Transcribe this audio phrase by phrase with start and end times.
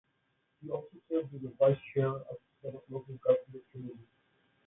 [0.63, 4.07] He also serves as vice chair of the Senate Local Government Committee.